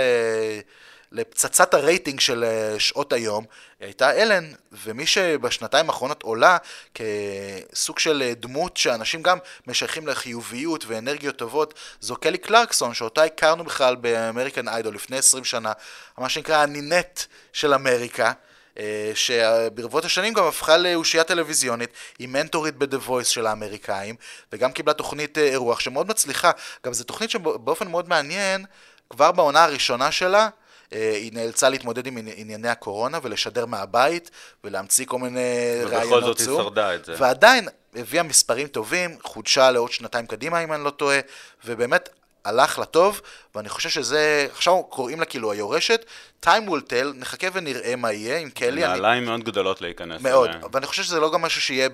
לפצצת 1.11 1.73
הרייטינג 1.73 2.19
של 2.19 2.43
אה, 2.43 2.79
שעות 2.79 3.13
היום 3.13 3.45
הייתה 3.79 4.11
אלן, 4.11 4.51
ומי 4.71 5.05
שבשנתיים 5.05 5.89
האחרונות 5.89 6.23
עולה 6.23 6.57
כסוג 6.93 7.99
של 7.99 8.23
אה, 8.25 8.33
דמות 8.33 8.77
שאנשים 8.77 9.21
גם 9.21 9.37
משייכים 9.67 10.07
לחיוביות 10.07 10.85
ואנרגיות 10.87 11.35
טובות, 11.35 11.73
זו 12.01 12.15
קלי 12.15 12.37
קלרקסון, 12.37 12.93
שאותה 12.93 13.23
הכרנו 13.23 13.63
בכלל 13.63 13.95
באמריקן 13.95 14.67
איידול 14.67 14.95
לפני 14.95 15.17
20 15.17 15.43
שנה, 15.43 15.71
מה 16.17 16.29
שנקרא 16.29 16.57
הנינט 16.57 17.19
של 17.53 17.73
אמריקה. 17.73 18.31
אה, 18.79 19.11
שברבות 19.15 20.05
השנים 20.05 20.33
גם 20.33 20.43
הפכה 20.43 20.77
לאושייה 20.77 21.23
טלוויזיונית, 21.23 21.89
היא 22.19 22.27
מנטורית 22.27 22.75
ב-The 22.75 23.09
Voice 23.09 23.23
של 23.23 23.47
האמריקאים, 23.47 24.15
וגם 24.53 24.71
קיבלה 24.71 24.93
תוכנית 24.93 25.37
אירוח 25.37 25.79
שמאוד 25.79 26.07
מצליחה. 26.09 26.51
גם 26.85 26.93
זו 26.93 27.03
תוכנית 27.03 27.29
שבאופן 27.29 27.87
מאוד 27.87 28.09
מעניין, 28.09 28.65
כבר 29.09 29.31
בעונה 29.31 29.63
הראשונה 29.63 30.11
שלה, 30.11 30.49
היא 30.91 31.31
נאלצה 31.33 31.69
להתמודד 31.69 32.07
עם 32.07 32.17
ענייני 32.36 32.69
הקורונה 32.69 33.19
ולשדר 33.24 33.65
מהבית 33.65 34.31
ולהמציא 34.63 35.05
כל 35.05 35.19
מיני 35.19 35.39
רעיונות. 35.86 36.05
ובכל 36.07 36.21
זאת 36.21 36.38
היא 36.38 36.45
שרדה 36.45 36.95
את 36.95 37.05
זה. 37.05 37.15
ועדיין 37.17 37.67
הביאה 37.95 38.24
מספרים 38.24 38.67
טובים, 38.67 39.17
חודשה 39.24 39.71
לעוד 39.71 39.91
שנתיים 39.91 40.27
קדימה 40.27 40.63
אם 40.63 40.74
אני 40.74 40.83
לא 40.83 40.89
טועה, 40.89 41.19
ובאמת 41.65 42.10
הלך 42.45 42.79
לטוב, 42.79 43.21
ואני 43.55 43.69
חושב 43.69 43.89
שזה, 43.89 44.48
עכשיו 44.51 44.83
קוראים 44.83 45.19
לה 45.19 45.25
כאילו 45.25 45.51
היורשת, 45.51 46.05
time 46.45 46.67
will 46.67 46.89
tell, 46.89 47.15
נחכה 47.15 47.48
ונראה 47.53 47.95
מה 47.95 48.12
יהיה 48.12 48.38
עם 48.38 48.50
קלי. 48.50 48.81
נעליים 48.81 49.24
אני... 49.24 49.29
מאוד 49.29 49.43
גדולות 49.43 49.81
להיכנס. 49.81 50.21
מאוד, 50.21 50.50
אליהם. 50.50 50.62
ואני 50.71 50.86
חושב 50.86 51.03
שזה 51.03 51.19
לא 51.19 51.31
גם 51.31 51.41
משהו 51.41 51.62
שיהיה 51.62 51.89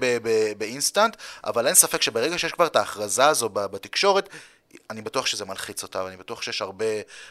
באינסטנט, 0.57 1.17
אבל 1.43 1.67
אין 1.67 1.75
ספק 1.75 2.01
שברגע 2.01 2.37
שיש 2.37 2.51
כבר 2.51 2.67
את 2.67 2.75
ההכרזה 2.75 3.25
הזו 3.25 3.49
בתקשורת, 3.49 4.29
אני 4.89 5.01
בטוח 5.01 5.25
שזה 5.25 5.45
מלחיץ 5.45 5.83
אותה, 5.83 6.03
ואני 6.03 6.17
בטוח 6.17 6.41
שיש 6.41 6.61
הרבה 6.61 6.85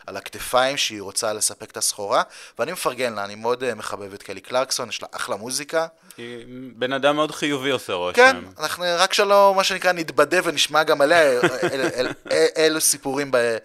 על 0.07 0.17
הכתפיים 0.17 0.77
שהיא 0.77 1.03
רוצה 1.03 1.33
לספק 1.33 1.71
את 1.71 1.77
הסחורה, 1.77 2.23
ואני 2.59 2.73
מפרגן 2.73 3.15
לה, 3.15 3.25
אני 3.25 3.35
מאוד 3.35 3.63
uh, 3.63 3.75
מחבב 3.75 4.15
את 4.15 4.23
קלי 4.23 4.41
קלרקסון, 4.41 4.89
יש 4.89 5.03
לה 5.03 5.09
אחלה 5.13 5.37
מוזיקה. 5.37 5.87
היא 6.17 6.45
בן 6.77 6.93
אדם 6.93 7.17
מאוד 7.17 7.31
חיובי 7.31 7.71
עושה 7.71 7.93
רושם. 7.93 8.17
כן, 8.17 8.37
אנחנו 8.59 8.85
רק 8.99 9.13
שלא, 9.13 9.53
מה 9.57 9.65
שנקרא, 9.65 9.93
נתבדה 9.93 10.39
ונשמע 10.45 10.83
גם 10.83 11.01
עליה, 11.01 11.41
אל, 11.73 12.09
אלו 12.57 12.81
סיפורים 12.81 13.31
ב... 13.31 13.57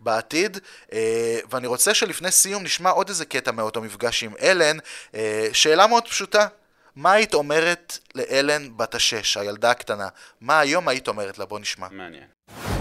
בעתיד, 0.00 0.58
אה, 0.92 1.38
ואני 1.50 1.66
רוצה 1.66 1.94
שלפני 1.94 2.30
סיום 2.30 2.62
נשמע 2.62 2.90
עוד 2.90 3.08
איזה 3.08 3.24
קטע 3.24 3.50
מאותו 3.50 3.80
מפגש 3.80 4.22
עם 4.22 4.32
אלן, 4.42 4.76
אה, 5.14 5.48
שאלה 5.52 5.86
מאוד 5.86 6.08
פשוטה, 6.08 6.46
מה 6.96 7.12
היית 7.12 7.34
אומרת 7.34 7.98
לאלן 8.14 8.76
בת 8.76 8.94
השש, 8.94 9.36
הילדה 9.36 9.70
הקטנה? 9.70 10.08
מה 10.40 10.60
היום 10.60 10.88
היית 10.88 11.08
אומרת 11.08 11.38
לה? 11.38 11.44
בוא 11.44 11.60
נשמע. 11.60 11.86
מעניין. 11.90 12.79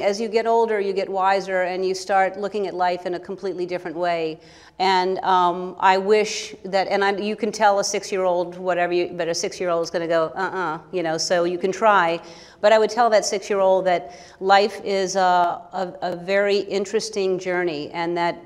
As 0.00 0.20
you 0.20 0.28
get 0.28 0.46
older, 0.46 0.78
you 0.78 0.92
get 0.92 1.08
wiser 1.08 1.62
and 1.62 1.84
you 1.84 1.92
start 1.92 2.38
looking 2.38 2.68
at 2.68 2.74
life 2.74 3.04
in 3.04 3.14
a 3.14 3.18
completely 3.18 3.66
different 3.66 3.96
way. 3.96 4.38
And 4.78 5.18
um, 5.24 5.74
I 5.80 5.98
wish 5.98 6.54
that, 6.66 6.86
and 6.86 7.04
I, 7.04 7.16
you 7.16 7.34
can 7.34 7.50
tell 7.50 7.80
a 7.80 7.84
six 7.84 8.12
year 8.12 8.22
old 8.22 8.56
whatever, 8.56 8.92
you, 8.92 9.08
but 9.08 9.26
a 9.26 9.34
six 9.34 9.58
year 9.58 9.70
old 9.70 9.82
is 9.82 9.90
going 9.90 10.02
to 10.02 10.06
go, 10.06 10.26
uh 10.36 10.38
uh-uh, 10.38 10.76
uh, 10.76 10.80
you 10.92 11.02
know, 11.02 11.18
so 11.18 11.42
you 11.42 11.58
can 11.58 11.72
try. 11.72 12.20
But 12.60 12.72
I 12.72 12.78
would 12.78 12.90
tell 12.90 13.10
that 13.10 13.24
six 13.24 13.50
year 13.50 13.58
old 13.58 13.86
that 13.86 14.14
life 14.38 14.80
is 14.84 15.16
a, 15.16 15.20
a, 15.20 15.92
a, 16.02 16.14
very 16.14 16.58
interesting 16.58 17.36
journey 17.36 17.90
and 17.90 18.16
that 18.16 18.38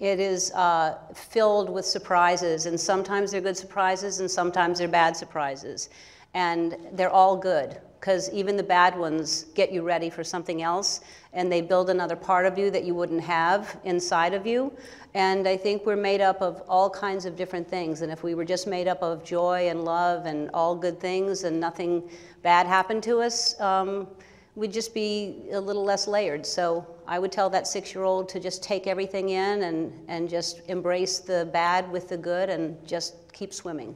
it 0.00 0.18
is 0.18 0.50
uh, 0.50 0.98
filled 1.14 1.70
with 1.70 1.84
surprises. 1.84 2.66
And 2.66 2.80
sometimes 2.80 3.30
they're 3.30 3.40
good 3.40 3.56
surprises 3.56 4.18
and 4.18 4.28
sometimes 4.28 4.80
they're 4.80 4.88
bad 4.88 5.16
surprises. 5.16 5.90
And 6.34 6.76
they're 6.90 7.08
all 7.08 7.36
good 7.36 7.80
because 8.02 8.28
even 8.32 8.56
the 8.56 8.62
bad 8.64 8.98
ones 8.98 9.44
get 9.54 9.70
you 9.70 9.80
ready 9.80 10.10
for 10.10 10.24
something 10.24 10.60
else 10.60 11.02
and 11.34 11.52
they 11.52 11.60
build 11.60 11.88
another 11.88 12.16
part 12.16 12.46
of 12.46 12.58
you 12.58 12.68
that 12.68 12.82
you 12.82 12.96
wouldn't 12.96 13.20
have 13.20 13.78
inside 13.84 14.34
of 14.34 14.44
you. 14.44 14.72
And 15.14 15.46
I 15.46 15.56
think 15.56 15.86
we're 15.86 15.94
made 15.94 16.20
up 16.20 16.42
of 16.42 16.64
all 16.68 16.90
kinds 16.90 17.26
of 17.26 17.36
different 17.36 17.68
things. 17.68 18.02
And 18.02 18.10
if 18.10 18.24
we 18.24 18.34
were 18.34 18.44
just 18.44 18.66
made 18.66 18.88
up 18.88 19.00
of 19.02 19.22
joy 19.22 19.68
and 19.68 19.84
love 19.84 20.26
and 20.26 20.50
all 20.52 20.74
good 20.74 20.98
things 20.98 21.44
and 21.44 21.60
nothing 21.60 22.10
bad 22.42 22.66
happened 22.66 23.04
to 23.04 23.20
us, 23.20 23.58
um, 23.60 24.08
we'd 24.56 24.72
just 24.72 24.94
be 24.94 25.44
a 25.52 25.60
little 25.60 25.84
less 25.84 26.08
layered. 26.08 26.44
So 26.44 26.84
I 27.06 27.20
would 27.20 27.30
tell 27.30 27.48
that 27.50 27.68
six 27.68 27.94
year 27.94 28.02
old 28.02 28.28
to 28.30 28.40
just 28.40 28.64
take 28.64 28.88
everything 28.88 29.28
in 29.28 29.62
and, 29.62 29.92
and 30.08 30.28
just 30.28 30.62
embrace 30.66 31.20
the 31.20 31.48
bad 31.52 31.88
with 31.92 32.08
the 32.08 32.16
good 32.16 32.50
and 32.50 32.84
just 32.84 33.32
keep 33.32 33.54
swimming. 33.54 33.94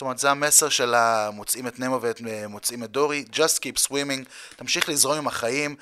זאת 0.00 0.02
אומרת, 0.02 0.18
זה 0.18 0.30
המסר 0.30 0.68
של 0.68 0.94
המוצאים 0.94 1.66
את 1.66 1.78
נמו 1.78 2.00
ומוצאים 2.02 2.84
את 2.84 2.90
דורי, 2.90 3.24
just 3.32 3.58
keep 3.58 3.88
swimming, 3.88 4.24
תמשיך 4.56 4.88
לזרום 4.88 5.16
עם 5.16 5.26
החיים, 5.26 5.76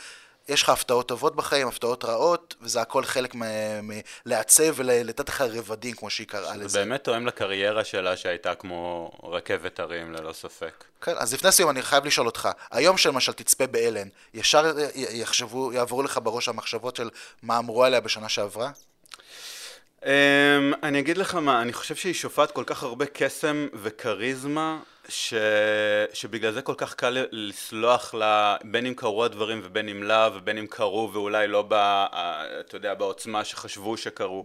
יש 0.49 0.63
לך 0.63 0.69
הפתעות 0.69 1.09
טובות 1.09 1.37
בחיים, 1.37 1.69
הפתעות 1.69 2.05
רעות, 2.05 2.55
וזה 2.61 2.81
הכל 2.81 3.05
חלק 3.05 3.35
מלעצב 3.83 4.73
ולתת 4.75 5.29
לך 5.29 5.41
רבדים, 5.41 5.95
כמו 5.95 6.11
שהיא 6.11 6.27
קראה 6.27 6.57
לזה. 6.57 6.69
זה 6.69 6.79
באמת 6.79 7.05
תואם 7.05 7.27
לקריירה 7.27 7.85
שלה 7.85 8.17
שהייתה 8.17 8.55
כמו 8.55 9.11
רכבת 9.23 9.81
הרים, 9.81 10.13
ללא 10.13 10.33
ספק. 10.33 10.85
כן, 11.01 11.15
אז 11.17 11.35
לפני 11.35 11.53
סיום 11.53 11.71
אני 11.71 11.83
חייב 11.83 12.05
לשאול 12.05 12.27
אותך, 12.27 12.49
היום 12.71 12.97
שלמשל 12.97 13.33
תצפה 13.33 13.67
באלן, 13.67 14.09
ישר 14.35 14.73
יחשבו, 14.95 15.73
יעברו 15.73 16.03
לך 16.03 16.21
בראש 16.23 16.49
המחשבות 16.49 16.97
של 16.97 17.11
מה 17.43 17.59
אמרו 17.59 17.85
עליה 17.85 18.01
בשנה 18.01 18.29
שעברה? 18.29 18.71
Um, 20.03 20.07
אני 20.83 20.99
אגיד 20.99 21.19
לך 21.19 21.35
מה, 21.35 21.63
אני 21.63 21.73
חושב 21.73 21.95
שהיא 21.95 22.15
שופעת 22.15 22.51
כל 22.51 22.65
כך 22.67 22.83
הרבה 22.83 23.07
קסם 23.07 23.69
וכריזמה, 23.75 24.79
ש... 25.09 25.35
שבגלל 26.13 26.53
זה 26.53 26.63
כל 26.63 26.75
כך 26.77 26.95
קל 26.95 27.27
לסלוח 27.33 28.15
לה, 28.15 28.57
בין 28.65 28.87
אם 28.87 28.95
קרו 28.95 29.25
הדברים 29.25 29.61
ובין 29.65 29.89
אם 29.89 30.03
לאו, 30.03 30.35
ובין 30.35 30.59
אם 30.59 30.67
קרו 30.67 31.11
ואולי 31.13 31.49
לא, 31.49 31.65
ב, 31.69 31.75
אתה 32.61 32.77
יודע, 32.77 32.95
בעוצמה 32.95 33.45
שחשבו 33.45 33.97
שקרו. 33.97 34.45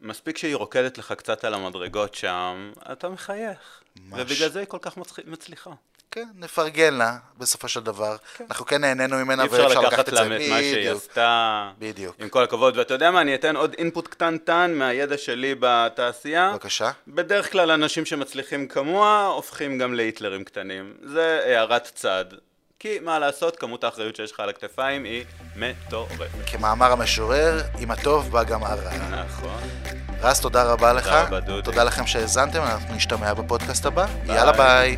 מספיק 0.00 0.38
שהיא 0.38 0.56
רוקדת 0.56 0.98
לך 0.98 1.12
קצת 1.12 1.44
על 1.44 1.54
המדרגות 1.54 2.14
שם, 2.14 2.72
אתה 2.92 3.08
מחייך. 3.08 3.82
מש... 3.96 4.20
ובגלל 4.20 4.48
זה 4.48 4.58
היא 4.58 4.68
כל 4.68 4.78
כך 4.80 4.98
מצליחה. 5.26 5.70
כן, 6.10 6.28
נפרגן 6.34 6.94
לה 6.94 7.16
בסופו 7.38 7.68
של 7.68 7.80
דבר. 7.80 8.16
כן. 8.36 8.44
אנחנו 8.48 8.66
כן 8.66 8.80
נהנינו 8.80 9.16
ממנה 9.16 9.42
ואפשר 9.42 9.68
לקחת 9.68 10.08
את 10.08 10.14
זה. 10.14 10.22
אי 10.22 10.26
אפשר 10.26 10.26
לקחת 10.26 10.28
לה 10.28 10.36
את 10.36 10.50
מה 10.50 10.58
שהיא 10.58 10.90
עשתה. 10.90 11.70
בדיוק. 11.78 12.16
עם 12.18 12.28
כל 12.28 12.42
הכבוד. 12.42 12.76
ואתה 12.76 12.94
יודע 12.94 13.10
מה, 13.10 13.20
אני 13.20 13.34
אתן 13.34 13.56
עוד 13.56 13.74
אינפוט 13.78 14.08
קטנטן 14.08 14.74
מהידע 14.74 15.18
שלי 15.18 15.54
בתעשייה. 15.60 16.50
בבקשה. 16.52 16.90
בדרך 17.08 17.52
כלל 17.52 17.70
אנשים 17.70 18.04
שמצליחים 18.04 18.68
כמוה 18.68 19.26
הופכים 19.26 19.78
גם 19.78 19.94
להיטלרים 19.94 20.44
קטנים. 20.44 20.94
זה 21.02 21.40
הערת 21.44 21.90
צד. 21.94 22.24
כי 22.78 22.98
מה 22.98 23.18
לעשות, 23.18 23.56
כמות 23.56 23.84
האחריות 23.84 24.16
שיש 24.16 24.32
לך 24.32 24.40
על 24.40 24.48
הכתפיים 24.48 25.04
היא 25.04 25.24
מטורפת. 25.56 26.26
כמאמר 26.46 26.92
המשורר, 26.92 27.62
עם 27.78 27.90
הטוב 27.90 28.30
בא 28.30 28.42
גם 28.42 28.64
הרע. 28.64 28.90
נכון. 28.96 29.60
רז, 30.20 30.40
תודה 30.40 30.72
רבה 30.72 30.92
לך. 30.92 31.04
תודה 31.04 31.22
רבה, 31.22 31.40
דודי. 31.40 31.62
תודה 31.62 31.84
לכם 31.84 32.06
שהאזנתם, 32.06 32.62
אנחנו 32.62 32.94
נשתמע 32.94 33.34
בפודקאסט 33.34 33.86
הבא. 33.86 34.06
ביי. 34.26 34.36
יאללה 34.36 34.52
ביי. 34.52 34.96